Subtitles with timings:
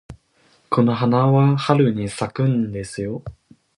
[0.71, 3.21] この花は春に咲くんですよ。